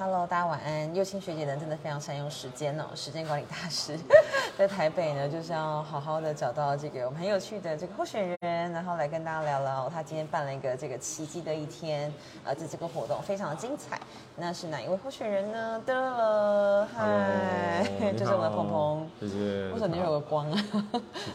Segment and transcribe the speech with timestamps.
[0.00, 0.94] Hello，大家晚安。
[0.94, 3.98] 幼青学姐呢，真的非常善用时间哦，时间管理大师。
[4.56, 12.10] 在台北呢，就是要好好的找到这个我们很有趣的这个候选人，然后来跟大家聊聊他今天办了一个这个奇迹的一天，
[12.44, 14.00] 呃，这这个活动非常的精彩。
[14.36, 15.82] 那是哪一位候选人呢？
[15.84, 17.84] 得了，嗨，
[18.16, 19.06] 就是我们的鹏鹏。
[19.20, 19.68] 谢谢。
[19.68, 20.64] 为什么你有个光啊？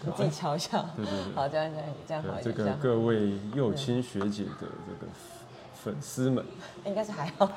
[0.02, 0.84] 你自己瞧一下。
[0.96, 1.36] 对对对。
[1.36, 2.56] 好，这样这样这样好一点。
[2.56, 5.12] 这个各位幼青学姐的这个。
[5.86, 6.44] 粉丝们
[6.84, 7.48] 应该是还好，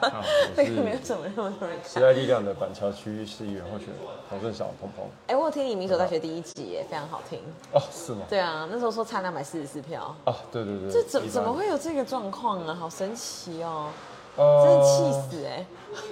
[0.55, 3.97] 那个 没有什么那么多人时代力量的板桥区市议员候选人
[4.29, 5.07] 黄正小鹏鹏。
[5.29, 7.41] 哎，我有听你民所大学第一集耶，非常好听。
[7.73, 8.27] 哦，是吗？
[8.29, 10.15] 对啊，那时候说差两百四十四票。
[10.27, 10.93] 啊，对对对。
[10.93, 12.75] 这怎怎么会有这个状况啊？
[12.75, 13.91] 好神奇哦！
[14.37, 15.65] 真的气死哎。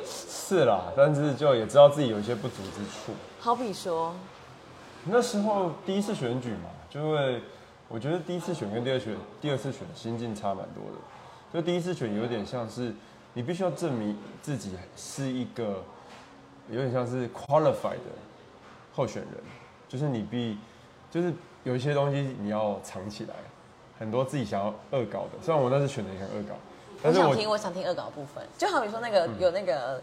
[0.06, 3.12] 是啦，但是就也知道自己有一些不足之处。
[3.38, 4.14] 好比说，
[5.04, 7.42] 那时候第一次选举嘛，就会
[7.88, 10.98] 我觉得第一次选跟第二选第二次选心境差蛮多的。
[11.56, 12.92] 就第一次选有点像是，
[13.32, 15.82] 你必须要证明自己是一个
[16.70, 18.12] 有点像是 qualified 的
[18.94, 19.32] 候选人，
[19.88, 20.58] 就是你必
[21.10, 21.32] 就是
[21.64, 23.32] 有一些东西你要藏起来，
[23.98, 25.30] 很多自己想要恶搞的。
[25.40, 26.54] 虽然我那次选的也很恶搞，
[27.02, 30.02] 但是我想听我想听恶搞部分，就好比说那个有那个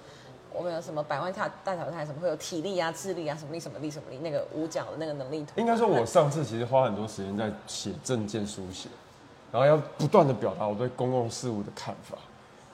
[0.51, 5.51] 我们有什么百万跳大挑战什么会有体力啊、智力啊什么力什么力什么力那个五角的那个能力图。
[5.57, 8.89] 应该说，我上次其实花很多时间在写证件书写。
[9.53, 12.17] 然后要不断的表达我对公共事务的看法，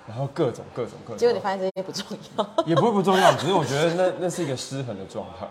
[0.07, 1.17] 然后各种各种各种。
[1.17, 5.45] 结果你发现这些不重要，也不会不重要，只是我觉得那 那是一个失衡的状态。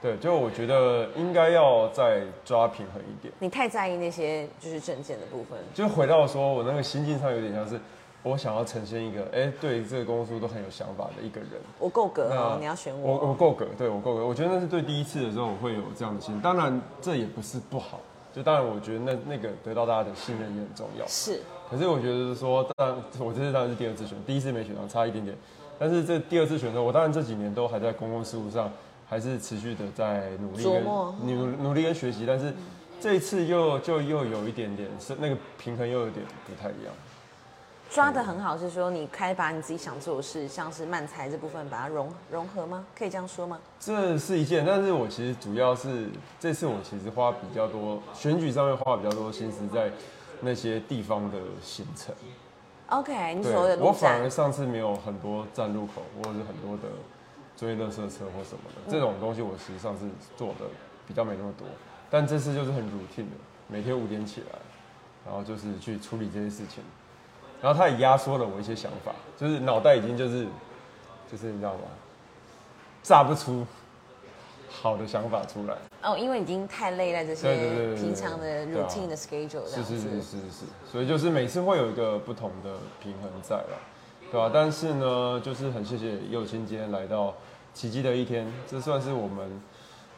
[0.00, 3.32] 对，就我觉得应该要再抓平衡一点。
[3.38, 5.58] 你太在意那些就是证件的部分。
[5.74, 7.78] 就回到说我那个心境上有点像是，
[8.22, 11.50] 我想要呈现一个，哎，对这个公共事务都很有想法的一个人。
[11.78, 13.12] 我够格哦，你要选我。
[13.12, 14.26] 我我够格，对我够格。
[14.26, 18.00] 我觉得那是对第一次的时候我会有这样的心，当然这也不是不好。
[18.34, 21.06] 就当然，我觉得那那个得到大家的信任也很重要。
[21.06, 21.40] 是。
[21.70, 25.36] 可是我觉得说，当然我这次当然是第二次选，第一次没选到，差一点点。
[25.78, 28.70] 但是这第二次选的时候，我当然这几年都还在公共事务上，
[29.08, 32.24] 还是持续的在努力跟努努力跟学习。
[32.26, 32.52] 但是
[33.00, 36.92] 这一次又就又有一点点是那个平衡又有点不太一样。
[37.92, 42.86] 抓的很好，是说你开把你自己想做的事，像是慢才这部分，把它融融合吗？
[42.96, 43.60] 可以这样说吗？
[43.78, 46.08] 这是一件，但是我其实主要是
[46.40, 49.90] 这次我其实花比较多选举上面花比较多心思在
[50.40, 52.14] 那些地方的行程。
[52.88, 56.94] OK，你所有的我反而上次没有很多站路口或者是很多的
[57.54, 60.64] 追垃圾车或什么的这种东西，我实际上是做的
[61.06, 61.68] 比较没那么多。
[62.08, 63.36] 但这次就是很 routine 的，
[63.68, 64.58] 每天五点起来，
[65.26, 66.82] 然后就是去处理这些事情。
[67.62, 70.48] 然后他也压缩了我一些想法，就是脑袋已经就是，
[71.30, 71.82] 就是你知道吗？
[73.04, 73.64] 炸不出
[74.68, 75.76] 好的想法出来。
[76.02, 83.78] 哦，因为已经太累在这些平常的 routine 的 schedule 是是是是是，所以就是每次会有一个不同的平衡在了，
[84.32, 84.50] 对吧？
[84.52, 87.32] 但是呢，就是很谢谢佑清今天来到
[87.72, 89.62] 奇迹的一天，这算是我们。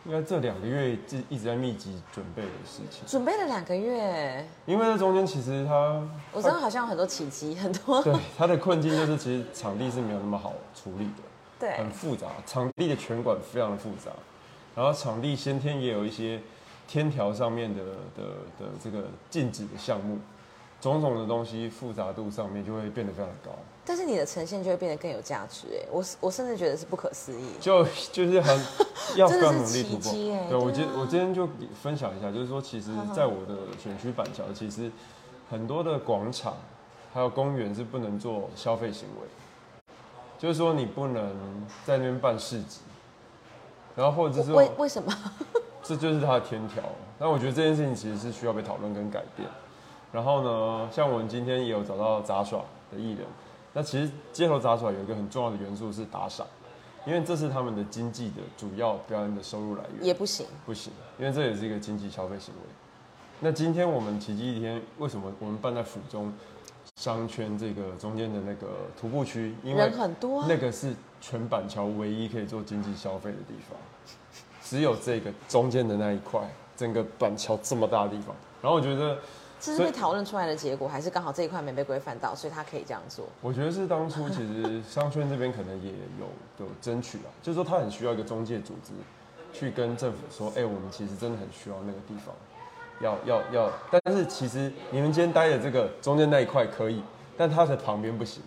[0.05, 0.99] 应该这两个月一
[1.31, 4.47] 一直在密集准备的事情，准备了两个月。
[4.67, 8.03] 因为这中间其实他，我知道好像有很多奇迹，很多。
[8.03, 11.23] 对，他的困境就是其实场地是没有那么好处理的，
[11.59, 14.11] 对，很复杂，场地的拳馆非常的复杂，
[14.75, 16.41] 然后场地先天也有一些
[16.87, 17.83] 天条上面的
[18.17, 18.25] 的
[18.59, 20.19] 的这个禁止的项目。
[20.81, 23.53] 种种的东西复杂度上面就会变得非常的高，
[23.87, 28.59] 但是你的呈现就会变得更有价值哎，我我甚至觉得是不可思议，就就是很
[29.17, 30.13] 要非常努力突破。
[30.13, 31.49] 对我今我今天就
[31.83, 34.91] 分享一下，就是说其实在我的选区板桥，其实
[35.51, 36.57] 很多的广场
[37.13, 39.29] 还有公园是不能做消费行为，
[40.39, 41.25] 就是说你不能
[41.85, 42.81] 在那边办市集，
[43.95, 45.13] 然后或者是为为什么？
[45.83, 46.83] 这就是它的天条。
[47.19, 49.47] 那我觉得这件事情其实是需要被讨论跟改变。
[50.11, 53.27] 然后呢，像我们今天也有找到杂耍的艺人，
[53.77, 56.47] 那其实街头杂耍有一个很重要的元素是打赏，
[57.05, 60.07] 因为这是他们的经济的主要表演的收入来源。
[60.07, 62.61] 也不行，不行，因为这也是一个经济消费行为。
[63.41, 66.33] 那今天我们奇迹一天为什么我们办在府中
[66.95, 69.53] 商圈这个中间的那个徒步区？
[69.65, 73.77] 因为很多，那个是全板桥唯一可以做经济消费的地方，
[74.63, 78.37] 只有这个中间的那一块，整个板桥这么大的地方。
[78.63, 79.19] 然后我觉得。
[79.65, 83.25] 这是被讨论出来的结果，还是刚好这一块没被规范到，所以他可以这样做？
[83.41, 85.91] 我觉得是当初其实商圈这边可能也
[86.21, 88.93] 有有争取啊，就是说他很需要一个中介组织，
[89.53, 92.35] 去跟政府说，哎，我们其实真的很需要那个地方，
[93.01, 97.03] 要要要，但是其实你们今天待的这个中间那一块可以，
[97.37, 98.43] 但它的旁边不行，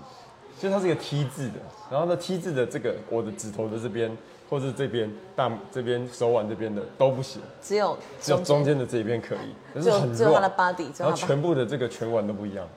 [0.60, 1.56] 就它是一个 T 字的，
[1.90, 4.16] 然后呢 T 字的这个我的指头的这边。
[4.50, 12.68] 或是这边大这边手腕这边的都不行，只有只有中间的这一边可以，可是很只有它的 body，然后全部的这个拳腕都不一样，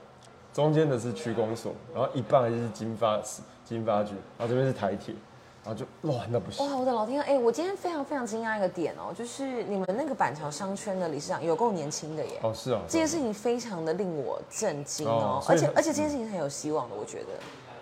[0.53, 3.21] 中间的是屈弓手，然后一半还是金发
[3.63, 5.15] 金发局，然后这边是台铁，
[5.63, 6.65] 然后就乱到不行。
[6.67, 7.25] 哇，我的老天啊！
[7.25, 12.39] 哎，我今天非常非常惊讶一个点哦，就是你们那个板桥商圈的理事长有够年轻的耶。
[12.43, 17.27] 哦，是啊，这件事情非常的令我震惊哦哦，而且而且这件事情是很有希望的，我觉得。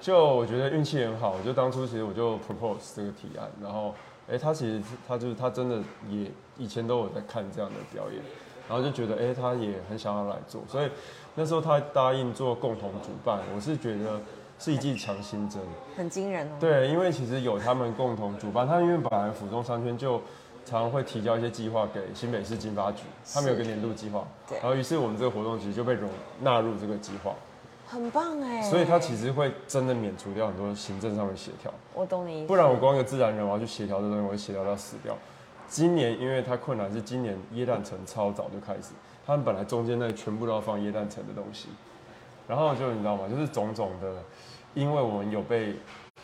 [0.02, 3.94] 就我觉得运气很好，就当初其实我就 propose 这个提案，然后，
[4.32, 5.78] 哎、他其实他就是他真的
[6.10, 8.22] 也以前都有在看这样的表演，
[8.68, 10.90] 然后就觉得哎、他也很想要来做，所以
[11.36, 14.22] 那时候他答应做共同主办，我是觉得
[14.58, 15.62] 是一剂强心针。
[15.98, 16.52] 很惊人哦。
[16.60, 20.22] 对，因为其实有他们共同主办，他因为本来府中商圈就
[20.66, 23.04] 常常会提交一些计划给新北市经发局，
[23.34, 26.10] 他们有个年度计划，对然后于是我们这个活动其实就被融
[26.42, 27.34] 纳入这个计划，
[27.90, 28.62] 很棒哎。
[28.62, 31.74] 所以他其实会真的免除掉很多行政上的协调。
[31.94, 32.48] 我懂你意思。
[32.48, 35.18] 不然我光一个自然人，我要去协调这东西，我会协调到死掉。
[35.68, 38.94] 今年因为它困难是今年椰蛋城超早就开始，
[39.26, 41.70] 他们本来中间那全部都要放椰蛋城的东西，
[42.48, 43.28] 然后就你知道吗？
[43.30, 44.16] 就是种种的，
[44.74, 45.76] 因为我们有被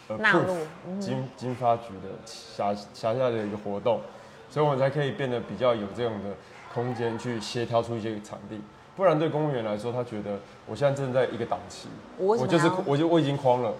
[0.08, 0.56] 呃纳入
[1.00, 4.02] 经经发局的辖辖下的一个活动，
[4.50, 6.32] 所以我们才可以变得比较有这样的
[6.74, 8.60] 空间去协调出一些场地。
[8.95, 13.74] 不然对公务员来说，他觉得我现在正在一个档期，我就是我就我已经框了，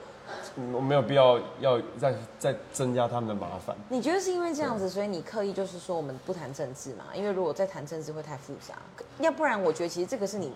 [0.58, 3.76] 嗯我没有必要要再再增加他们的麻烦。
[3.90, 7.06] 你觉得是因为这样子，所以你刻意就是说我们不谈政治嘛？
[7.14, 8.76] 因为如果再谈政治会太复杂，
[9.20, 10.52] 要不然我觉得其实这个是你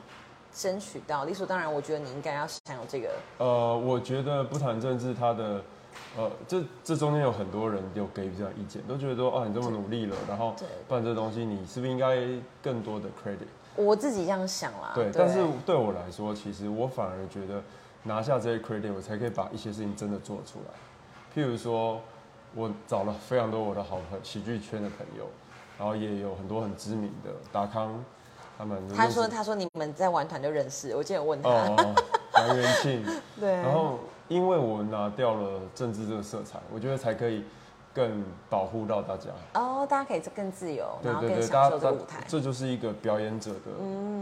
[0.54, 3.10] 争取到，理所当然，我觉得你应该要享有这个。
[3.38, 5.62] 呃，我觉得不谈政治，他的
[6.18, 12.18] 呃，这这中间有很多人有给予这样意见，都觉得说啊，你这么努力了，然后对办这东西，你是不是应该
[12.62, 13.48] 更多的 credit？
[13.80, 14.92] 我自己这样想啦。
[14.94, 17.62] 对，但是对我来说，其实我反而觉得
[18.04, 20.74] 拿下这些 credit，我才可以把一些事情真的做出来。
[21.34, 22.02] 譬如说，
[22.56, 25.26] 我找了非常多我的好朋喜剧圈的朋友，
[25.78, 28.04] 然后也有很多很知名的达康，
[28.58, 31.50] 他们他说他说你们在玩团就认识，我记得有问他。
[31.50, 31.96] 哦，哦
[32.48, 33.06] 杨元庆。
[33.40, 33.54] 对。
[33.54, 37.44] 然后，因为我拿掉了政治这个色彩，我觉得才可以
[37.94, 39.30] 更保护到大家。
[39.54, 42.24] 哦，大家可以更自由，然后更享受这个舞台。
[42.28, 43.72] 这就是一个表演者的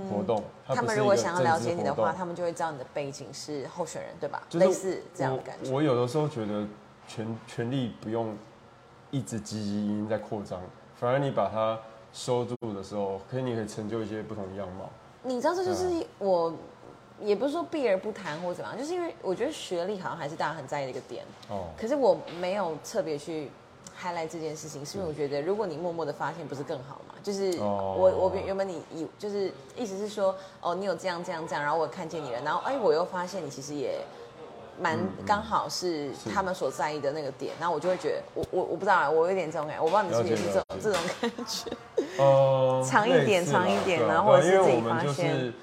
[0.09, 0.43] 活动。
[0.65, 4.41] 它他们如果想要了解你的话，他们就会知道你的背景是候选人，对吧？
[4.49, 5.69] 就是类似这样的感觉。
[5.69, 6.65] 我我有的时候觉得
[7.07, 8.35] 权权力不用
[9.11, 10.59] 一直积极音在扩张，
[10.95, 11.77] 反而你把它
[12.13, 14.89] 收住的时候，可以你可以成就一些不同的样貌。
[15.23, 16.53] 你知道，这就是嗯我，
[17.21, 21.23] 也不是说避而不谈或怎么样，就是因为我觉得学历好像还是大家很在意的一个点。
[21.49, 23.49] 哦，可是我没有特别去
[24.01, 27.15] highlight 这件事情，是因为我觉得如果你默默的发现，不是更好吗？
[27.23, 33.99] 就是哦我我原本你以就是意思是说，哦，你有这样这样这样，然后我看见你了，然后哎，我又发现你其实也。
[34.79, 41.71] 蛮嗯刚好是是他们所在意的那个点，然后我就会觉得，我我我不知道啊，我有点这种感觉，我不知道你是不是也是这种这种感觉。
[42.19, 45.53] 呃， 长一点长一点然后或者是自己发现是，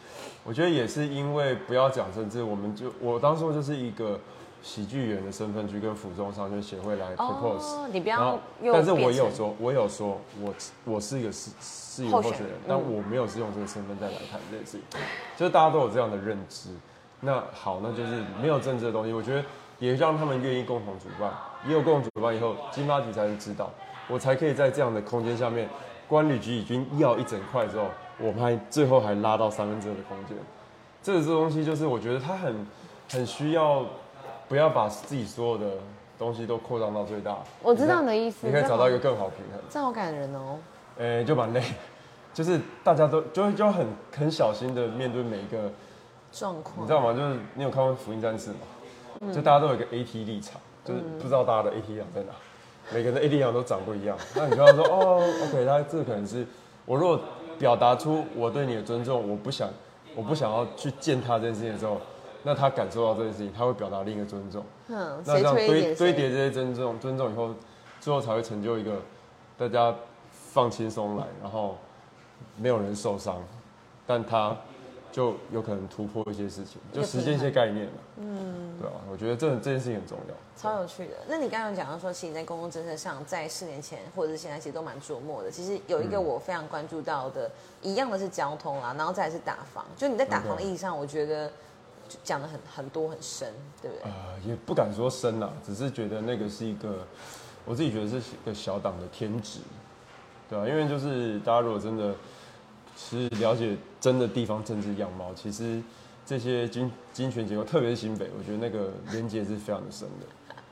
[0.44, 4.20] 我觉得也是因为不要讲政治，我们就我当初就是一个
[4.62, 10.54] 喜剧员的身份去跟府中商圈协会来 propose，、哦，你不要又但是我也有说，我有说我
[10.84, 12.50] 我是一个市市议员候选人。
[12.68, 15.00] 但我没有是用这个身份再来谈这件事情，
[15.36, 16.70] 就是大家都有这样的认知。
[17.20, 19.42] 那好，那就是没有政治的东西，我觉得
[19.78, 21.32] 也让他们愿意共同主办，
[21.66, 23.70] 也有共同主办以后，金发局才能知道，
[24.08, 25.66] 我才可以在这样的空间下面，
[26.06, 27.86] 关旅局已经要一整块之后，
[28.18, 30.36] 我们还最后还拉到三分之二的空间。
[31.02, 32.66] 这个这东西就是我觉得他很
[33.12, 33.84] 很需要，
[34.48, 35.66] 不要把自己所有的
[36.18, 37.36] 东西都扩张到最大。
[37.62, 39.60] 我知道你的意思你可以找到一个更好平衡。
[39.68, 40.58] 这好感人哦。
[40.96, 41.62] 呃、就蛮累，
[42.32, 43.86] 就是大家都就会就很
[44.16, 45.70] 很小心的面对每一个，
[46.32, 47.12] 状况，你知道吗？
[47.12, 48.60] 就是你有看过《福音战士》吗？
[49.20, 52.32] 嗯就大家都有一个 AT 立场，就是不知道大家的 AT 立场在哪，
[52.92, 54.18] 每个人的 AT 立场都长不一样。
[54.34, 56.44] 那你就要说哦，OK，他这个可能是
[56.84, 57.18] 我如果
[57.58, 59.68] 表达出我对你的尊重，我不想
[60.14, 62.00] 我不想要去践踏这件事情的时候，
[62.42, 64.64] 那他感受到这件事情，他会表达另一个尊重。
[64.88, 67.54] 嗯，那这样堆堆叠这些尊重尊重以后，
[68.00, 69.00] 最后才会成就一个
[69.56, 69.94] 大家
[70.30, 71.76] 放轻松来，然后
[72.56, 73.42] 没有人受伤，
[74.06, 74.56] 但他
[75.14, 77.92] 就有可能突破一些事情，就实现一些概念了。
[78.16, 80.34] 嗯，对啊，我觉得这这件事情很重要。
[80.60, 81.14] 超有趣的。
[81.28, 85.48] 那你刚刚有讲到说，其实你在公共政策上，在四年前或者是现在，其实都蛮琢磨的。
[85.48, 87.48] 其实有一个嗯我非常关注到的，
[87.80, 89.84] 一样的是交通啦，然后再来是打房。
[89.96, 91.48] 就你在打房的意义上，我觉得
[92.08, 94.10] 就讲的很很多很深，对不对？
[94.10, 97.06] 呃，也不敢说深啦，只是觉得那个是一个，
[97.64, 99.60] 我自己觉得是一个小党的天职，
[100.50, 102.12] 对啊，因为就是大家如果真的
[102.96, 105.82] 是了解真的地方政治样貌，其实
[106.24, 110.26] 这些金金权结构，特别是新北，我觉得那个连接是非常的深的，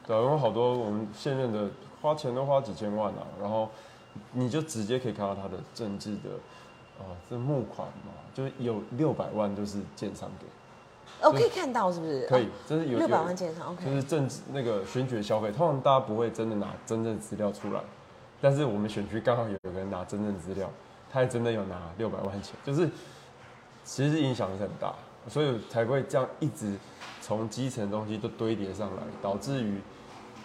[0.07, 1.69] 对啊，因为好多我们现任的
[2.01, 3.69] 花钱都花几千万啊，然后
[4.33, 6.31] 你就直接可以看到他的政治的，
[6.99, 10.47] 啊、这募款嘛，就是有六百万都是建商给。
[11.21, 12.27] 哦，可以看到是不是？
[12.27, 17.81] 可以，这是有六百万建商，OK，就是政治那个选举的消费，通常大家不会真的拿真正资料出来，
[18.41, 20.71] 但是我们选区刚好有个人拿真正资料，
[21.13, 22.89] 他还真的有拿六百万钱，就是
[23.85, 24.95] 其实影响是很大，
[25.29, 26.79] 所以才会这样一直
[27.21, 29.79] 从基层东西都堆叠上来，导致于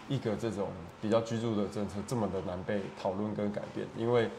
[0.09, 0.67] 一个这种
[1.01, 4.29] 比较居住的政策这么的难被讨论跟改变，因为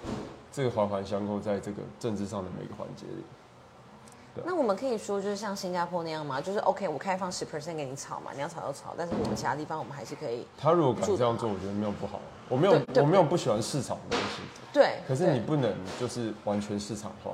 [0.52, 3.24] 这个环环相扣在这个政治上的每个环节里。
[4.44, 6.40] 那我们可以说就是像新加坡那样吗？
[6.40, 10.46] 就是 OK，我开放十 percent 给你炒嘛，你要炒就炒，但是我们其他地方我们还是可以。
[10.56, 12.20] 他如果敢这样做，我觉得没有不好。
[12.48, 14.42] 我没有我没有不喜欢市场的东西，
[14.72, 17.32] 对，可是你不能就是完全市场化。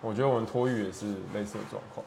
[0.00, 2.04] 我觉得我们托育也是类似的状况。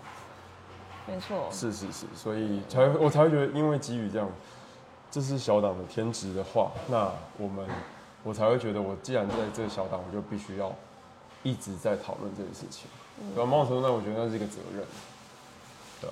[1.05, 4.27] 没错，是是是，所以才会我才会觉得，因为基于这样，
[5.11, 7.67] 这是小党的天职的话，那我们
[8.23, 10.73] 我才会觉得，我既然在这个小党，我就必须要
[11.43, 12.89] 一直在讨论这件事情。
[13.21, 13.45] 嗯对吧？
[13.45, 14.83] 某种程度上，我觉得那是一个责任。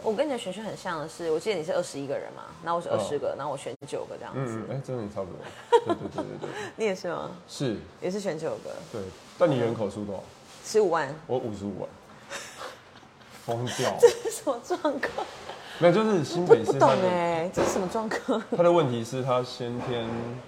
[0.03, 4.41] 我跟你的选区很像的是，我记得你是二十一个人嘛，然后我是二十个，然后我选九个这样子。
[4.41, 5.39] 嗯嗯，哎、真的差不多。
[5.85, 7.31] 对对对对对，你也是吗？
[7.47, 9.01] 是，也是选九个，对。
[9.37, 10.23] 但你人口数多少？
[10.65, 11.89] 十五万，我五十五万，
[13.45, 13.95] 疯掉。
[13.97, 15.25] 这是什么状况？
[15.79, 18.43] 没有，就是新不不懂北市它的哎，这是什么状况？
[18.57, 20.05] 他的问题是他先天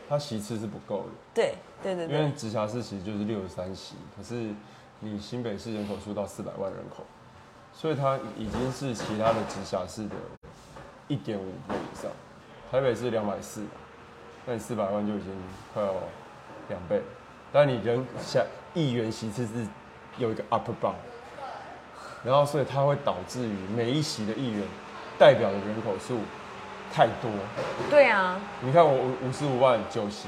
[0.09, 1.09] 他席次是不够的。
[1.33, 4.49] 对对对因为对，直辖市其实就是六十三席，可是
[5.01, 7.05] 你新北市人口数到四百万人口，
[7.73, 10.15] 所以它已经是其他的直辖市的
[11.07, 12.11] 一点五倍以上。
[12.69, 13.65] 台北是两百四，
[14.45, 15.31] 那你四百万就已经
[15.73, 15.93] 快要
[16.67, 17.01] 两倍，
[17.51, 19.65] 但你人下议员席次是
[20.17, 20.95] 有一个 upper bound，
[22.23, 24.63] 然后所以它会导致于每一席的议员
[25.17, 26.19] 代表的人口数
[26.93, 27.31] 太多，
[27.89, 30.27] 对啊，你看我五五十五万九席，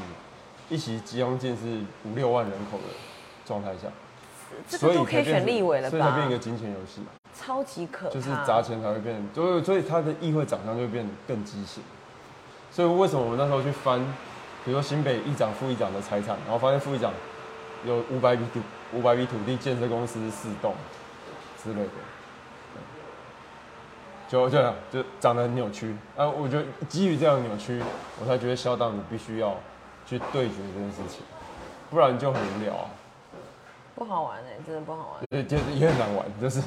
[0.70, 2.86] 一席将近是五六万人口的
[3.46, 3.88] 状态下，
[4.68, 6.32] 这个都可以选立委了吧所以才变一？
[6.32, 7.02] 个金钱游戏，
[7.40, 11.84] 超级可怕，就是砸钱才会变，所以所以他的议会长相就会变得更畸形。
[12.72, 14.00] 所以为什么我们那时候去翻，
[14.64, 17.12] 比如说新北议长、副议长的财产，然后发现副议长
[17.86, 18.60] 有五百笔土
[18.98, 20.74] 五百笔土地建设公司四栋
[21.62, 21.90] 之类的，
[24.30, 26.26] 就就这样就长得很扭曲啊！
[26.30, 27.82] 我觉得基于这样的扭曲，
[28.22, 29.58] 我才觉得小党你必须要
[30.06, 31.22] 去对决这件事情，
[31.90, 32.88] 不然就很无聊啊，
[33.96, 35.24] 不好玩哎，真的不好玩。
[35.30, 36.62] 对，就是也很难玩，就是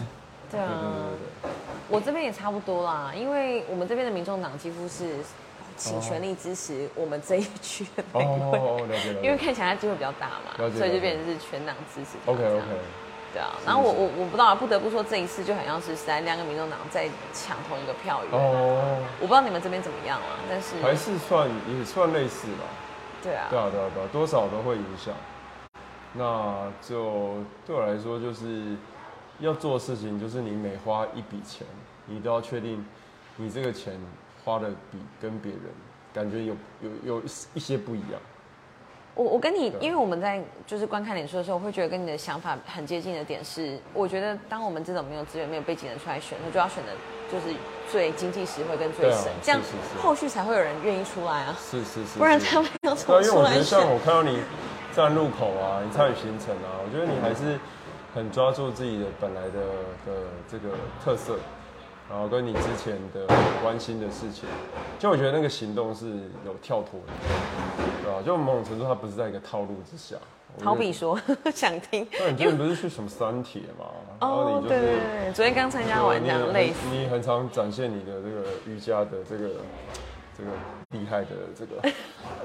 [0.51, 1.51] 对啊，对对对对
[1.89, 5.17] 我这边也差不多啦，因为我们这边的民众党几乎是
[5.77, 12.63] 请全力支持我们这一区的哦，了解了解，因为看起来他机会比较大嘛，所以就变成是全党支持 OK OK
[13.33, 22.65] 对啊，然后我我我不知道啊，不得不说这一次就好像是实在两个民众党在抢同一个票源，哦，我不知道你们这边怎么样啊，但是还是算也算类似吧，
[23.23, 23.49] 对啊。
[23.51, 25.13] 对，啊对啊对啊，多少都会影响。
[26.17, 27.35] 那就
[27.67, 28.77] 对我来说，就是
[29.41, 31.67] 要做的事情，就是你每花一笔钱，
[32.07, 32.85] 你都要确定
[33.37, 33.93] 你这个钱
[34.45, 35.63] 花的比跟别人
[36.13, 37.23] 感觉有有有
[37.55, 38.21] 一些不一样。
[39.17, 46.93] 我我跟你，因为我们在就是观看脸书的时候，我会觉得跟你的想法很接近的点是，我觉得当我们这种没有资源、没有背景的人出来选，那就要选的
[47.31, 47.57] 就是
[47.91, 49.61] 最经济实惠跟最省，这样
[50.03, 53.89] 后续才会有人愿意出来啊，是是是，不然是他们要怎对啊，因为我觉得像？
[53.89, 54.41] 我看到你
[54.95, 57.59] 站路口啊，你参与行程啊，我觉得你还是
[58.15, 59.61] 很抓住自己的本来的
[60.07, 60.69] 的这个
[61.05, 61.37] 特色，
[62.09, 63.27] 然后跟你之前的
[63.61, 64.49] 关心的事情，
[64.99, 66.07] 就我觉得那个行动是
[66.47, 67.13] 有跳脱的，
[68.05, 70.17] 对吧、就某种程度它不是在一个套路之下。
[70.63, 71.21] 好比，说
[71.53, 73.87] 想听，那你最近不是去什么三铁嘛？
[74.21, 79.51] 然后哦，你就是对对对，昨天刚参加完这样对类似，你你很常展现你的这个瑜伽的这个
[80.37, 80.51] 这个
[80.91, 81.73] 厉害的这个。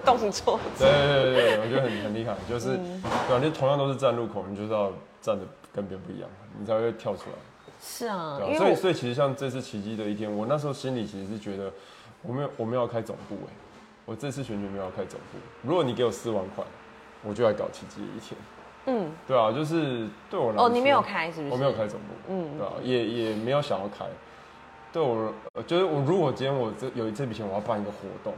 [0.06, 4.92] 动作，对对对对，我觉得很很厉害，就是嗯对啊，就同样都是站路口，你就是要
[5.22, 5.44] 站的
[5.74, 7.36] 跟别人不一样，你才会跳出来。
[7.82, 11.72] 是啊，对啊，所以所以其实像这次奇迹的一天，我那时候心里其实是觉得，
[12.22, 13.54] 我没有我没有要开总部哎，
[14.06, 15.38] 我这次选举没有要开总部。
[15.62, 16.64] 如果你给我四万块，
[17.24, 18.40] 我就来搞奇迹的一天。
[18.86, 21.52] 嗯，对啊，就是对我来说，哦，你没有开是不是？
[21.52, 24.06] 我没有开总部，嗯对啊，也也没有想要开。
[24.92, 28.34] 对我，呃就是我如果今天我这有这笔钱，我要办一个活动，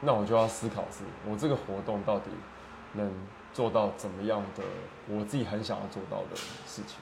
[0.00, 2.30] 那我就要思考是，我这个活动到底
[2.94, 3.10] 能
[3.52, 4.62] 做到怎么样的，
[5.08, 6.96] 我自己很想要做到的事情。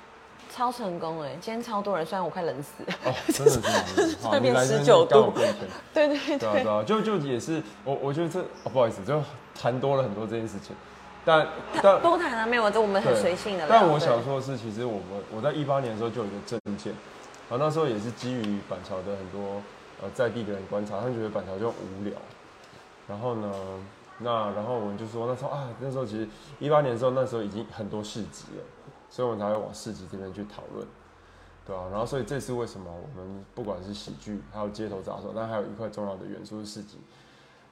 [0.52, 9.22] 超成功哎，今天超多人，虽然我快冷死了，哦，真的是， 好，这边你来这边19度刚好变天， 对对对啊，对啊，就就也是我我觉得这，哦，不好意思，就
[9.54, 10.74] 谈多了很多这件事情，
[11.24, 11.46] 但
[11.80, 13.66] 但多谈啊，没有，这我们很对随性的。
[13.68, 16.92] 但我想说的是，其实我们我在一八年的时候就有一个证件，
[17.50, 19.60] 然后那时候也是基于板桥的很多
[20.00, 22.14] 呃在地的人观察，他们觉得板桥就无聊，
[23.08, 23.52] 然后呢，
[24.18, 26.28] 那然后我们就说那时候啊，那时候其实
[26.60, 28.62] 一八年的时候，那时候已经很多市集了，
[29.10, 30.86] 所以我们才会往市集这边去讨论。
[31.66, 36.98] 对啊，然后所以这次为什么我们不管是喜剧，还有街头杂耍，但还有一块重要的元素是市集，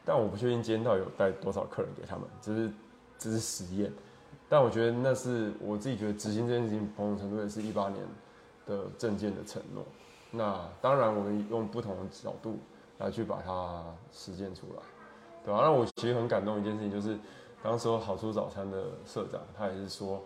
[0.05, 2.71] 但我不确定今天到底有带多少客人给他们，只是
[3.17, 3.93] 只是实验，
[4.49, 8.05] 但我觉得那是我自己觉得执行这件事情，某种程度也是一八年
[8.69, 9.83] 的证件的承诺。
[10.31, 12.59] 那当然，我们用不同的角度
[12.99, 13.83] 来去把它
[14.13, 14.83] 实践出来，
[15.43, 17.19] 对吧、那我其实很感动一件事情，就是
[17.63, 20.23] 当时候好处早餐的社长，他也是说，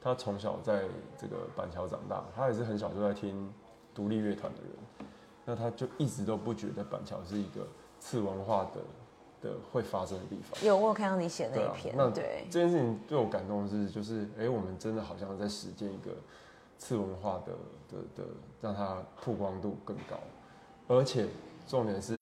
[0.00, 0.84] 他从小在
[1.18, 3.52] 这个板桥长大，他也是很小就在听
[3.94, 5.08] 独立乐团的人，
[5.44, 7.66] 那他就一直都不觉得板桥是一个
[8.00, 10.64] 次文化的的会发生的地方。
[10.66, 16.12] 有我有看到你写那对啊一篇，那对，这件事情对我感动的是，就是哎、我们真的好像在实践一个
[16.84, 17.52] 次文化的
[17.88, 18.28] 的的，
[18.60, 20.18] 让它曝光度更高，
[20.86, 21.26] 而且
[21.66, 22.14] 重点是，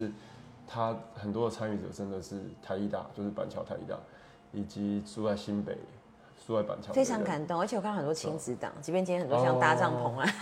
[0.68, 3.96] 他很多的参与者真的是台艺大，就是板桥台艺大，
[4.52, 5.76] 以及住在新北、
[6.46, 10.28] 住在板桥，非常感动，而且我看到很多亲子党，即便今天很多像搭帐篷啊、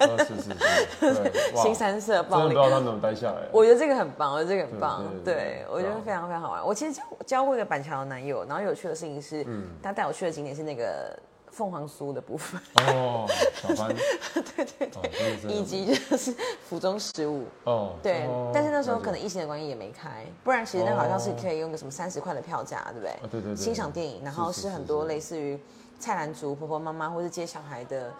[0.00, 3.48] 啊，是是是，哇， 新三色真暴力的不知道他们怎么待下来的。
[3.52, 6.66] 我觉得这个很棒，我觉得这个很棒，对我觉得非常非常好玩。
[6.66, 11.14] 我其实交交过一个板桥的男友，然后有趣的事情是，嗯他带我去的景点是那个
[11.58, 13.26] 凤凰酥的部分，哦，
[13.60, 13.92] 小班，
[14.54, 17.46] 对对对，以及就是府中食物。
[17.64, 23.10] 哦，对，哦但是那时候可能疫情的关系也没开，不然其实那个好像是可以用个什么三十块的票价，对不对？
[23.10, 25.58] 啊对对对欣赏电影，然后是很多是类似于
[25.98, 28.12] 菜篮族、婆婆妈妈或是接小孩的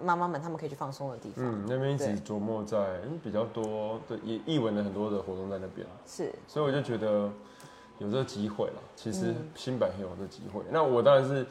[0.00, 1.44] 妈妈们，他们可以去放松的地方。
[1.44, 7.28] 嗯，那边一直琢磨在嗯比较多的也译文的很多的活动在那边，是，所以我就觉得
[7.98, 8.82] 有这个机会了。
[8.94, 10.62] 其实嗯新版很有这个机会。
[10.70, 11.44] 那我当然是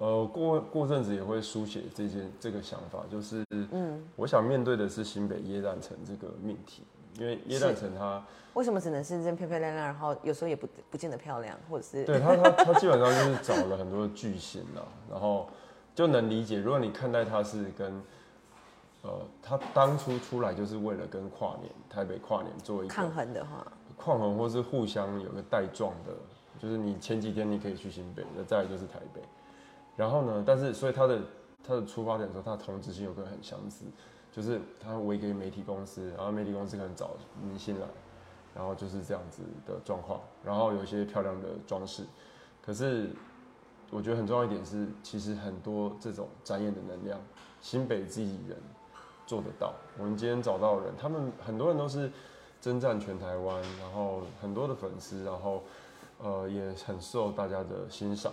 [0.00, 6.82] 呃过过阵子也会书写这件这个想法，就是嗯，我想面对的是新北耶诞城这个命题，
[7.18, 15.46] 因为耶诞城它为什么只能是这漂漂亮亮，然后有时候也不不见得漂亮，或者是对它它它基本上就是找了很多的巨星啦，然后
[15.94, 18.02] 就能理解，如果你看待它是跟
[19.02, 23.66] 呃，它当初出来就是为了跟跨年台北跨年做一个抗衡的话，
[23.98, 26.12] 抗衡，或是互相有个带状的，
[26.58, 29.20] 就是你前几天你可以去新北，那再来就是台北，
[30.00, 31.20] 然后呢，但是所以他的
[31.62, 33.84] 他的出发点说，他，的同质性有个很相似，
[34.32, 37.10] 就是他委给媒体公司，然后媒体公司可能找
[37.46, 37.86] 明星来，
[38.54, 42.02] 然后就是这样子的状况，然后有一些漂亮的装饰，
[42.62, 43.10] 可是
[43.90, 47.20] 我觉得很重要一点是，其实很多这种展演的能量，
[47.60, 48.56] 新北自己人
[49.26, 49.74] 做得到。
[49.98, 52.10] 我们今天找到的人，他们很多人都是
[52.58, 55.62] 征战全台湾，然后很多的粉丝，然后
[56.22, 58.32] 呃也很受大家的欣赏。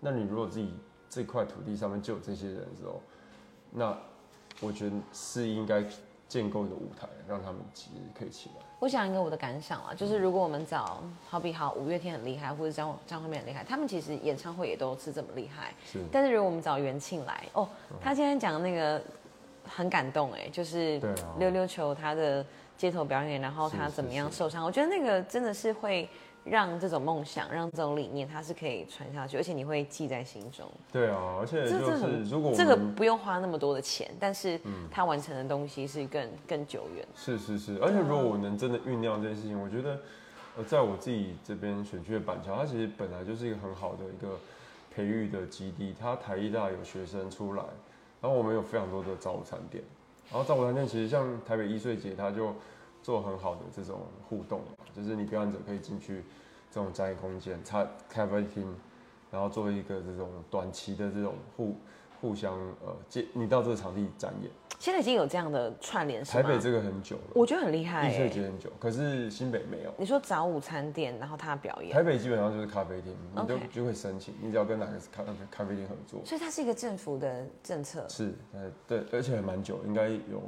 [0.00, 0.74] 那你如果自己
[1.08, 3.00] 这块土地上面就有这些人的时候，
[3.70, 3.96] 那
[4.60, 5.84] 我觉得是应该
[6.28, 8.64] 建构一个舞台，让他们其实可以起来。
[8.78, 15.72] 我想一个我的感想啊，就是如果我们找好比好五月天很厉害，或者张张惠妹很厉害，他们其实演唱会也都是这么厉害。
[15.90, 17.66] 是，但是如果我们找元庆来，哦，
[18.02, 19.02] 他今天讲的那个
[19.64, 21.00] 很感动哎，就是
[21.38, 22.44] 溜溜球他的
[22.76, 26.06] 街头表演，然后他怎么样是受伤，我觉得那个真的是会
[26.48, 30.64] 让这种梦想，让这种理念，它是可以传下去，而且你会记在心中。
[30.92, 34.58] 对啊，而且这就是如果这个不用花那么多的钱，但是
[34.90, 37.04] 它完成的东西是更更久远。
[37.16, 39.98] 是是是，而且如果我能真的酝酿这件事情，我觉得，
[40.56, 44.38] 呃，在我自己这边选区的板桥，它其实本来就是一个很好的一个
[44.94, 45.94] 培育的基地。
[45.98, 47.64] 它台艺大有学生出来，
[48.20, 49.82] 然后我们有非常多的早午餐店，
[50.30, 52.54] 然后早午餐店其实像台北一岁节，它就
[53.06, 56.24] 做很好的这种互动，就是你表演者可以进去
[56.72, 58.66] 这种展演空间，它咖啡厅，
[59.30, 61.76] 然后做一个这种短期的这种互
[62.20, 64.50] 互相呃接，你到这个场地展演。
[64.80, 66.24] 现在已经有这样的串联？
[66.24, 67.22] 台北这个很久了。
[67.36, 68.28] 我觉得很厉害、易碎欸。
[68.28, 69.94] 节很久，可是新北没有。
[69.96, 76.20] 你说早午餐店，然后他表演，台北基本上就是咖啡厅，你就就会申请，你只要跟哪个咖咖啡厅合作。
[76.24, 80.42] 所以它是一个政府的政策是，呃，对，而且还蛮久，应该有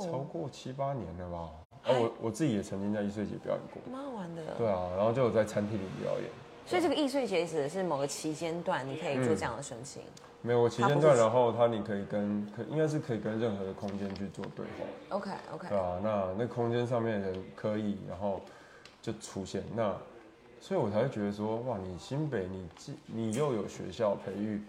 [0.00, 1.50] 超哦，过七八年了吧。
[1.84, 3.82] 啊，我我自己也曾经在易碎节表演过。
[3.92, 4.42] 蛮好玩的。
[4.56, 6.30] 对啊，然后就有在餐厅里表演。
[6.64, 10.02] 所以这个易碎节指的是某个期间段，你可以做这样的申请。
[10.42, 15.16] 没有，我期间段，然后它你可以跟，可应该是可以跟任何的空间去做对话。
[15.16, 18.40] OK OK，对啊，那那空间上面的人可以，然后
[19.00, 19.94] 就出现那，
[20.60, 24.62] 所以我才会觉得说，哇，你新北你既你又有学校培育，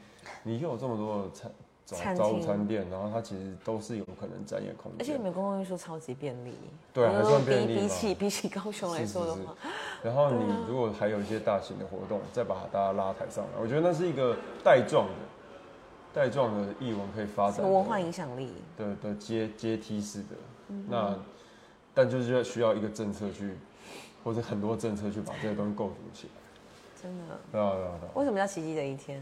[0.43, 1.51] 你又有这么多的餐
[1.85, 5.23] 早餐早午餐店，然后它其实都是有可能展演空间而且你。
[5.23, 6.53] 们公共运输超级便利。
[6.93, 9.55] 对啊还算比比便利嘛起比起高雄来是是是说的话，
[10.01, 15.13] 然后你如果还有一些大型的活动，再把大家拉台上来，我觉得那是一个带状的、
[16.13, 18.53] 带状的艺文可以发展的文化影响力？
[18.77, 20.35] 的的阶阶梯式的，
[20.69, 21.19] 嗯那
[21.93, 23.57] 但就是需要一个政策去，
[24.23, 26.33] 或者很多政策去把这些东西构筑起来。
[27.01, 27.39] 真的？
[27.51, 29.21] 对啊对啊对啊，为什么叫奇迹的一天？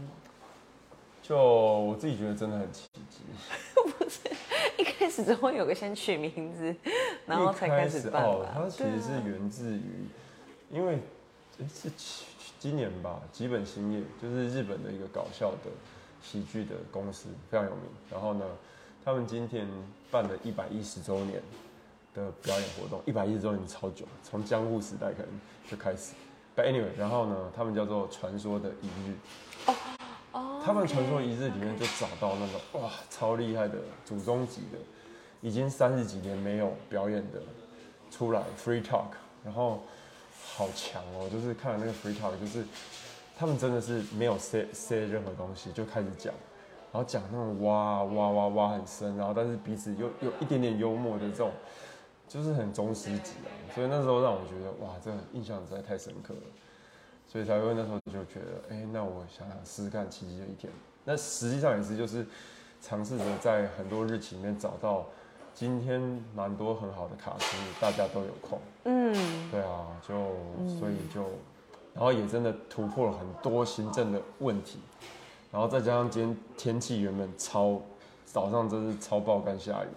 [1.22, 3.20] 就我自己觉得真的很奇迹。
[4.76, 6.74] 一开始总会有个先取名字，
[7.26, 10.06] 然后才开始办哦，它其实是源自于，
[10.70, 10.98] 因为
[11.72, 12.24] 是去
[12.58, 15.70] 今年吧，吉本兴业就是日本的一个搞笑的
[16.22, 17.84] 喜剧的公司，非常有名。
[18.10, 18.44] 然后呢，
[19.04, 19.66] 他们今天
[20.10, 21.40] 办了一百一十周年
[22.14, 26.14] 的表演活动，一百一十周年超久，从江户时代可能就开始。
[26.56, 29.14] But anyway，然后呢，他们叫做传说的一日。
[29.66, 29.74] 哦，
[30.64, 34.78] 他们传说一日里面就找到那种哇超厉害的祖宗级的，
[35.40, 37.40] 已经三十几年没有表演的
[38.10, 39.08] 出来 free talk，
[39.44, 39.82] 然后
[40.54, 42.64] 好强哦，就是看了那个 free talk，就是
[43.36, 46.32] 他们真的是没有 say say 任何东西就开始讲，
[46.92, 51.50] 然后讲那种哇哇哇哇很深，然后但是彼此又有一点点幽默的这种，
[52.28, 56.40] 就是很宗师级啊，所以那时候让我觉得哇，这个印象实在太深刻了。
[57.32, 60.70] 所以才会那时候就觉得，哎、那我想想试试看奇迹的一天。
[61.02, 62.26] 那实际上也是就是
[62.78, 65.06] 尝试着在很多日期里面找到
[65.54, 65.98] 今天
[66.34, 68.58] 蛮多很好的卡司，大家都有空。
[68.84, 70.14] 嗯，对啊，就
[70.78, 71.22] 所以就，
[71.94, 74.78] 然后也真的突破了很多行政的问题，
[75.50, 77.80] 然后再加上今天天气原本超
[78.26, 79.88] 早上真是超爆干下雨，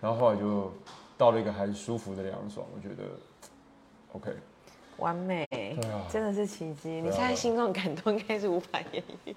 [0.00, 0.72] 然后后来就
[1.18, 3.02] 到了一个还舒服的凉爽，我觉得
[4.12, 4.32] OK。
[5.00, 6.88] 完美，对啊真的是奇迹。
[6.88, 9.36] 你对啊现在心中的感动应该是无法言喻。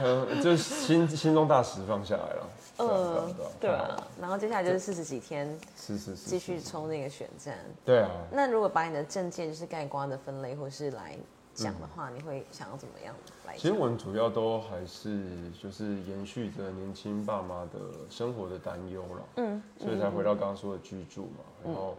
[0.00, 2.48] 呃，就是心心中大石放下来了。
[2.78, 4.06] 嗯，对啊啊。
[4.20, 7.58] 然后接下来就是四十几天，是是是，继续冲那个选战。
[7.84, 11.16] 对啊，那如果把你的证件就是盖瓜的分类，或是来
[11.54, 13.14] 讲的话，你会想要怎么样
[13.46, 13.56] 来？
[13.56, 15.24] 其实我们主要都还是
[15.62, 21.96] 就是延续着年轻爸妈的生活的担忧了，嗯，所以才回到刚刚说的居住嘛，然后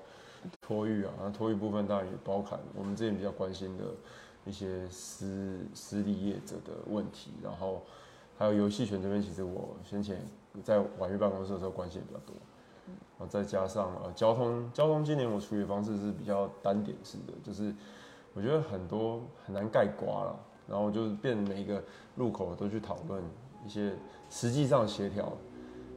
[0.60, 3.84] 托育啊，那托育部分当然也包含我们之前比较关心的
[4.46, 7.82] 一些私私立业者的问题，然后
[8.38, 10.20] 还有游戏权这边，其实我先前
[10.64, 12.36] 在晚月办公室的时候关心也比较多，
[13.18, 17.74] 然后再加上呃交通交通，今年我处理的方式是比较单点式的，就是
[18.34, 21.84] 我觉得很多很难盖刮了，然后就是变每一个
[22.16, 23.24] 路口都去讨论
[23.66, 23.94] 一些
[24.30, 25.32] 实际上协调，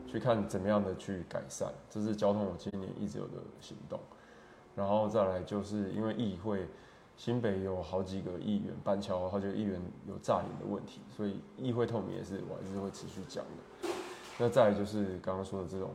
[0.07, 3.98] 去看怎么样的去改善，这是交通我今年一直有的行动。
[4.75, 6.67] 然后再来就是因为议会
[7.17, 13.89] 新北有好几个议员，板桥好几个议员有诈领的问题，所以议会透明也是我还是会持续讲的。
[14.39, 15.91] 那再来就是刚刚说的这种，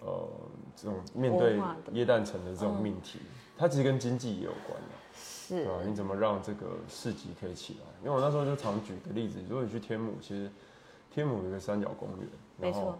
[0.00, 0.28] 呃，
[0.74, 1.60] 这种面对
[1.92, 3.20] 耶诞城的这种命题，
[3.56, 4.88] 它其实跟经济也有关的。
[5.14, 5.74] 是对吧？
[5.86, 7.86] 你怎么让这个市集可以起来？
[8.02, 10.50] 因为我那时候就常举个例子，如果你去天母，其实
[11.10, 12.98] 天母有一个三角公园，然后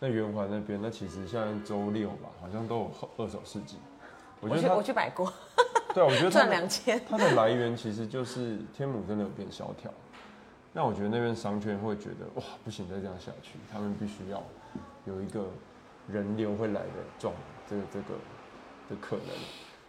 [0.00, 3.76] 那圆环那边，那其实现在周六吧，好像都有二手市集。
[4.40, 5.32] 我我去觉得它，我去买过，
[5.94, 7.00] 对啊，我觉得它赚的两千。
[7.08, 9.90] 它的来源其实就是天母真的有变萧条。
[10.72, 14.42] 那我觉得那边商圈会觉得哇，不行，再这样下去，他们必须要
[15.06, 15.44] 有一个
[16.06, 17.34] 人流会来的状
[17.68, 18.14] 这个这个
[18.90, 19.26] 的可能。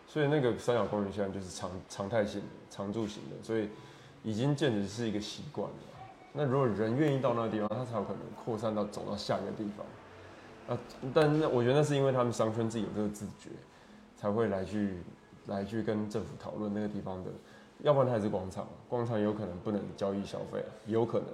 [0.07, 3.69] 所以那个三角公园现在就是常常态性的、常驻型的，所以
[4.23, 5.75] 已经简直是一个习惯了。
[6.33, 10.75] 那如果人愿意到那个地方，他才有可能扩散到走到下一个地方。
[10.75, 10.79] 啊，
[11.13, 13.49] 但那我觉得那是因为他们商圈自己有这个自觉，
[14.19, 14.97] 才会来去
[15.47, 17.29] 来去跟政府讨论那个地方的，
[17.83, 21.27] 要不然它还是广场，广场有可能不能交易消费啊，有可能。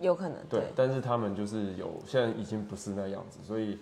[0.00, 3.78] 有可能对，但是他们就是有现在已经不是那样子，所以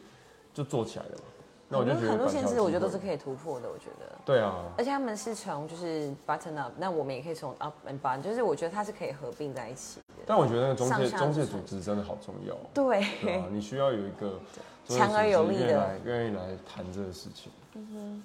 [0.53, 1.25] 就做起来了嘛。
[1.67, 3.71] 那我就觉得很多限制，我觉得都是可以突破的。
[3.71, 10.25] 我觉得，对啊，而且他们是从就是 button up，那我们也可以从 up and button，就是我觉得它是可以合并在一起的。
[10.27, 12.55] 但我觉得那个中介中介组组织真的好重要。
[12.75, 14.39] 对，对啊，你需要有一个
[14.85, 17.51] 强而有力的愿意来谈这个事情。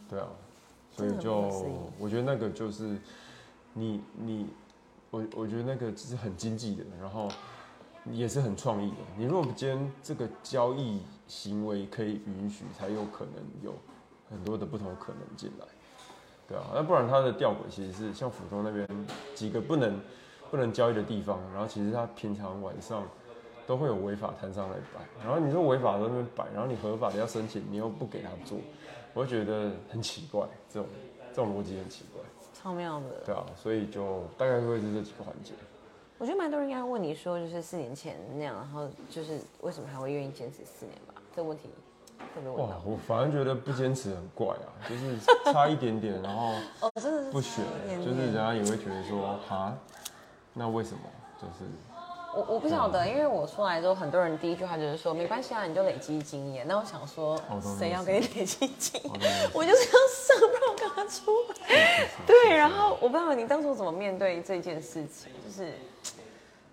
[0.10, 0.28] 对啊，
[0.92, 1.34] 所以就
[2.00, 2.98] 我觉得那个就是
[3.74, 4.48] 你你
[5.12, 7.30] 我我觉得那个就是很经济的，然后
[8.12, 8.98] 也是很创意的。
[9.18, 13.74] 你如果今天这个交易行为可以允许，才有可能有
[14.30, 15.66] 很多的不同可能进来。
[16.48, 18.88] 对啊，那不然它的吊轨其实是像府中那边
[19.34, 20.00] 几个不能
[20.52, 23.04] 不能交易的地方，然后其实它平常晚上
[23.66, 28.60] 都会有违法摊上来摆，然后你说违法的在那边摆，然后你合法的要申请，你又不给他做，
[29.16, 30.90] 我会觉得很奇怪，这种
[31.34, 32.22] 这种逻辑很奇怪，
[32.54, 33.06] 超妙的。
[33.26, 35.54] 对啊，所以就大概会是这几个环节。
[36.18, 41.14] 我觉得蛮多人应该问你说，就是四年前那样，然后就是为什么还会愿意坚持四年吧？
[41.34, 41.70] 这个问题
[42.36, 45.18] 会不会问到？，哇我反而觉得不坚持很怪啊， 就是
[45.54, 47.64] 差一点点，然后哦，真的是不选
[48.04, 49.74] 就是人家也会觉得说，哈，
[50.54, 51.00] 那为什么？
[51.38, 51.66] 就是
[52.36, 56.68] 我我不晓得，因为我出来之后，很多人第一句话就是说，没关系啊，你就累积经验。
[56.68, 57.40] 那我想说
[57.80, 59.12] 谁要给你累积经验？
[59.54, 62.08] 我就是要上，不然我干嘛出来？
[62.28, 65.76] 对，然后我不知道你当初怎么面对这件事情，就是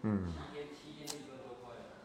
[0.03, 0.33] 嗯，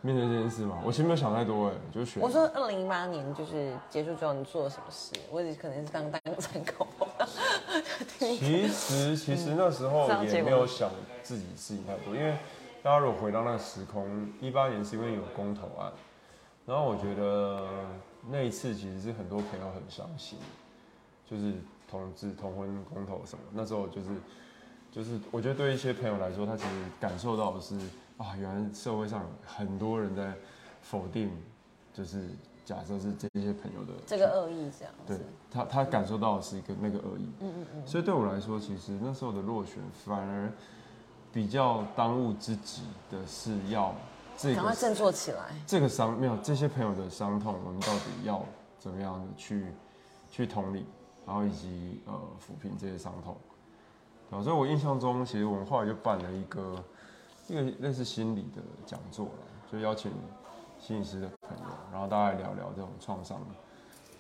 [0.02, 2.22] 面对这件事嘛，我其实没有想太多哎，就选。
[2.22, 5.14] 我说二零一八年就是结束之后，你做了什么事？
[5.32, 6.86] 我也可能是当当个参考。
[8.20, 10.92] 其实其实那时候也没有想
[11.24, 12.36] 自己事情太多，因为
[12.88, 15.92] 大家如果回到那个时空，一八年是因为有公投案，
[16.66, 17.68] 然后我觉得
[18.30, 20.40] 那一次其实是很多朋友很伤心，
[21.30, 24.08] 就是同志同婚公投什么，那时候就是
[24.90, 27.76] 就是我觉得对一些朋友来说，他其实感受到的是
[28.16, 30.34] 啊，原来社会上很多人在
[30.82, 31.30] 否定，
[31.94, 32.30] 就是
[32.64, 35.18] 假设是这些朋友的这个恶意这样，对
[35.52, 40.50] 他他感受到的是一个那个恶意，嗯嗯嗯，所以对我来说，其实那时候的落选反而
[41.34, 43.94] 比较当务之急的是要
[44.38, 48.44] 这个赶快振作起来，这个伤没有这些朋友的伤痛，我们到底要
[48.80, 49.66] 怎么样的去
[50.30, 50.86] 去同理，
[51.26, 53.36] 然后以及呃抚平这些伤痛，
[54.32, 56.84] 啊，所以我印象中，其实我们后来就办了一个
[57.48, 59.32] 一个类似心理的讲座了，
[59.72, 60.12] 就邀请
[60.80, 63.40] 心理师的朋友，然后大家来聊聊这种创伤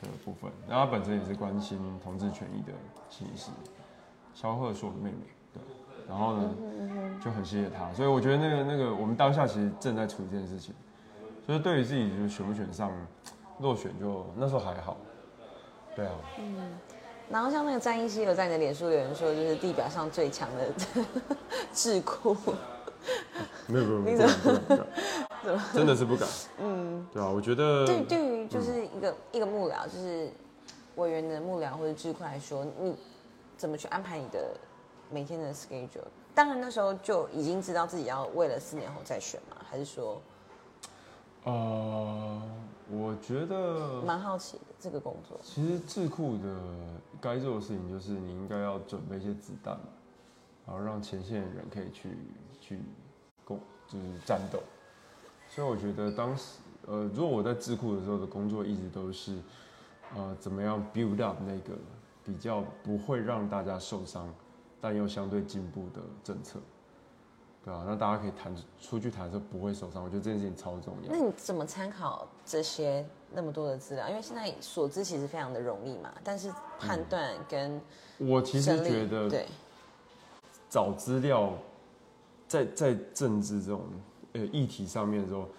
[0.02, 0.52] 的部分。
[0.67, 2.74] 然后他本身也是关心同志权益的
[3.10, 3.52] 心理师，
[4.34, 5.37] 肖鹤是我的妹妹，对。
[6.08, 6.50] 然后呢，
[7.24, 7.91] 就很谢谢他。
[7.93, 10.74] 所以我觉得那个那个，我们当下其实正在处理这件事情。
[11.46, 12.91] 所以对于自己就选不选上
[13.60, 14.98] 落选，就那时候还好。
[15.96, 16.12] 对啊。
[16.39, 16.78] 嗯。
[17.30, 21.04] 然后像那个詹医师有在你的脸书留言说，就是地表上最强的
[21.74, 22.36] 智库。
[23.67, 26.28] 没有没有没有， 真的是不敢。
[26.60, 30.30] 嗯，对啊，我觉得对对于就是一个一个幕僚，就是
[30.96, 32.96] 委员的幕僚或者智库来说，你
[33.58, 34.56] 怎么去安排你的
[35.12, 36.08] 每天的 schedule？
[36.36, 40.22] 当然那时候就已经知道自己要为了四年后再选嘛，还是说？
[41.43, 42.41] 呃，
[42.89, 45.39] 我觉得蛮好奇的这个工作。
[45.41, 46.60] 其实智库的
[47.22, 49.80] 该做的事情就是你应该要准备一些子弹，
[50.65, 52.17] 然后让前线的人可以去
[52.60, 52.82] 去
[53.46, 54.60] 攻，就是战斗。
[55.48, 59.39] 所以我觉得当时，呃，如果我在智库的时候的工作一直都是，
[60.15, 61.80] 呃，怎么样 build up 那个
[62.26, 64.28] 比较不会让大家受伤，
[64.80, 66.60] 但又相对进步的政策。
[67.63, 71.12] 对啊，那大家可以谈出去谈的时候不会受伤，我觉得这件事情超重要。
[71.12, 74.08] 那你怎么参考这些那么多的资料？
[74.08, 77.82] 因为现在所知其实非常的容易嘛，但是判断跟
[78.20, 79.46] 我其实觉得对
[80.70, 81.54] 找资料，
[82.48, 83.82] 在在政治这种
[84.32, 85.50] 呃议题上面的时候，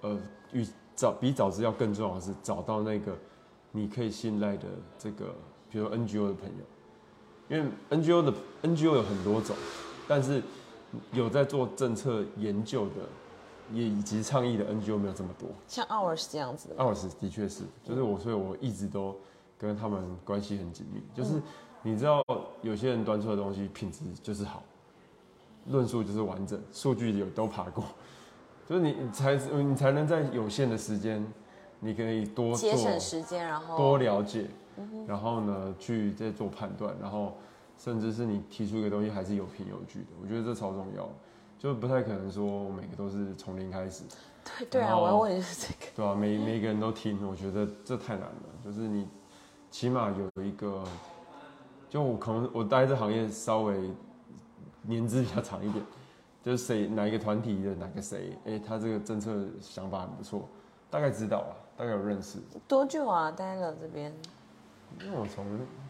[0.00, 0.66] 呃，与
[0.96, 3.16] 找比找资料更重要的是找到那个
[3.70, 4.66] 你可以信赖的
[4.98, 5.32] 这个，
[5.70, 6.64] 比如 NGO 的朋友，
[7.48, 8.32] 因为 NGO 的
[8.62, 9.56] NGO 有很多种，
[10.08, 10.42] 但是。
[11.12, 13.02] 有在做政策研究的，
[13.70, 16.76] 也以及倡议的 NGO 没有这么多，像 Ours 这样子的。
[16.76, 19.14] Ours 的确是，就是我，所以我一直都
[19.58, 21.02] 跟他们关系很紧密。
[21.12, 21.42] 就是
[21.82, 22.22] 你知道，
[22.62, 24.62] 有些人端出的东西品质就是好，
[25.66, 27.84] 论述就是完整，数据有都爬过，
[28.66, 31.26] 就是你才你才能在有限的时间，
[31.80, 34.46] 你可以多节省时间，然后多了解，
[35.06, 37.36] 然后呢去再做判断，然后。
[37.78, 41.06] 甚至是你提出一个东西还是有凭有据的，我觉得这超重要，
[41.58, 44.04] 就不太可能说我每个都是从零开始。
[44.60, 45.92] 对对啊，我要问的是这个。
[45.94, 48.32] 对啊，每每个人都听，我觉得这太难了。
[48.64, 49.06] 就是你
[49.70, 50.82] 起码有一个，
[51.90, 53.90] 就我可能我待这行业稍微
[54.80, 55.84] 年资比较长一点，
[56.42, 60.48] 就是谁哪一个团体的哪个谁，哎，他这个政策想法很不错，
[60.88, 62.38] 大概知道啊，大概有认识。
[62.66, 63.30] 多久啊？
[63.30, 64.10] 待了这边？
[65.00, 65.44] 因为我从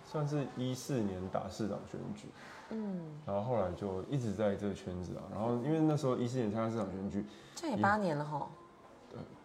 [0.05, 2.29] 算是一四年打市长选举，
[2.71, 8.49] 嗯，然后后来就一直在这个圈子啊，然后因为那时候一四年参加市长选举，这也八年了哈，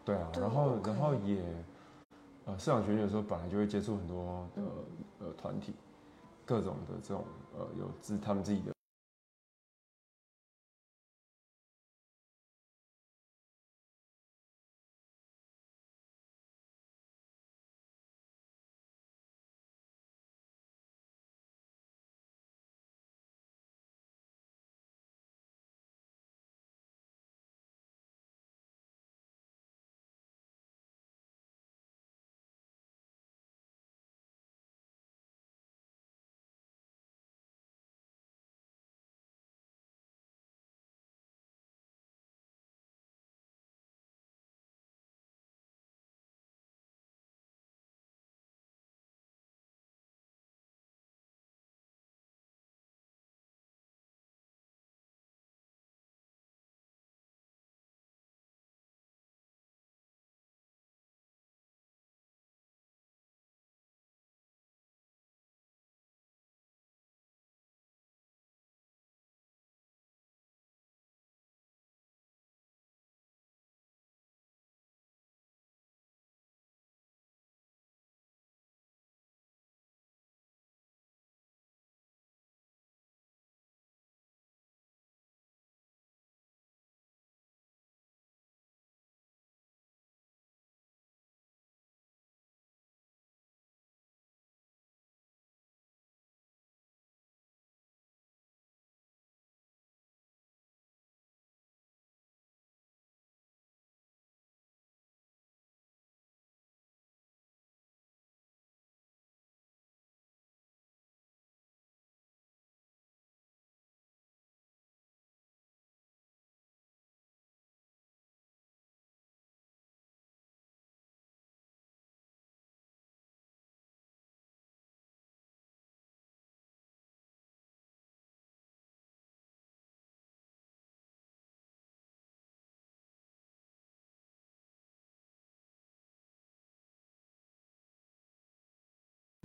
[0.03, 1.43] 对对啊，然后然后也，
[2.45, 4.63] 呃，市长选举的时候本来就会接触很多呃
[5.19, 5.73] 呃团体，
[6.45, 7.23] 各种的这种
[7.57, 8.71] 呃有自他们自己的。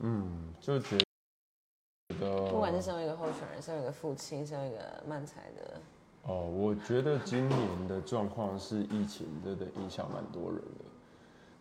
[0.09, 0.97] 嗯，就觉
[2.21, 5.81] 得不管是身为一个候选人，身为一个父亲，身为一个漫才的，
[6.23, 10.85] 哦，我觉得今年的状况是疫情真的影响蛮多人的。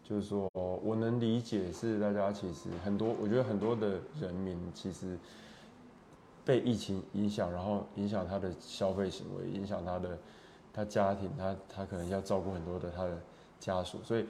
[0.04, 5.18] 就是说我能理解是大家其实很多，我觉得很多的人民其实
[6.46, 10.16] 被疫情影响，然后影响他的消费行为，影响他的
[10.72, 13.18] 他家庭，他他可能要照顾很多的他的
[13.60, 14.28] 家属，所以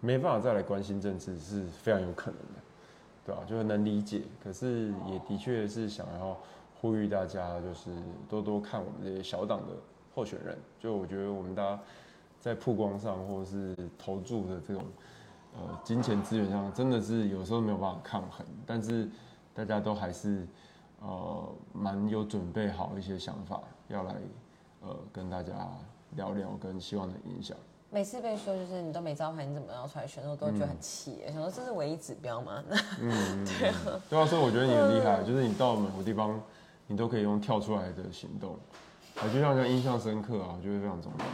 [0.00, 2.59] 没办法再来关心政治是非常有可能的，
[3.30, 3.42] 对吧？
[3.46, 6.36] 就是能理解，可是也的确是想要
[6.80, 7.90] 呼吁大家，就是
[8.28, 9.74] 多多看我们这些小党的
[10.14, 11.80] 候选人，就我觉得我们大家
[12.40, 14.82] 在曝光上或者是投注的这种。
[15.52, 19.08] 呃，金钱资源上真的是有时候没有办法抗衡，但是
[19.52, 20.46] 大家都还是
[21.00, 24.14] 呃蛮有准备好一些想法，要来
[24.80, 25.52] 呃跟大家
[26.14, 27.56] 聊聊，跟希望的影响。
[27.92, 30.22] 每次被说就是你都没招牌，你怎么要出来选？
[30.28, 32.62] 我都觉得很气，想说这是唯一指标吗？
[33.00, 36.40] 嗯， 对啊，对啊，所以我觉得你很厉害，就是你到某个地方，
[36.86, 38.54] 你都可以用跳出来的行动，
[39.16, 41.24] 啊，就像像印象深刻啊，我觉得非常重要。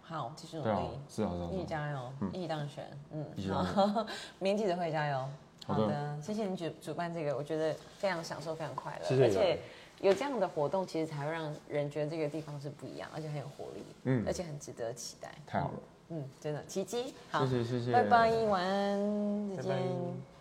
[0.00, 4.06] 好，继续努对啊力，，是啊，是啊，一起啊加油，一起当选，嗯一起当，好，
[4.38, 5.18] 明天记者会加油。
[5.66, 9.58] 好的好的，谢谢你主主办这个，我觉得非常享受，非常快乐，谢谢而且
[10.00, 15.34] 有这样的活动，其实才会让人觉得这个地方是不一样，而且很有活力，嗯而且很值得期待。
[15.44, 15.74] 太好了，
[16.08, 17.14] 嗯，真的奇迹。
[17.30, 20.26] 好，谢谢谢谢，拜拜，晚安，再拜拜见。